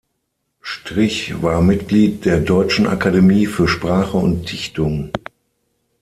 [0.61, 5.11] Strich war Mitglied der Deutschen Akademie für Sprache und Dichtung.